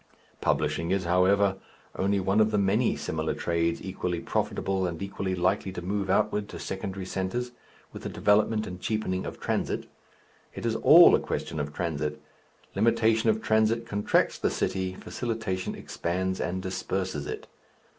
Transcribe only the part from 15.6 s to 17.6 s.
expands and disperses it.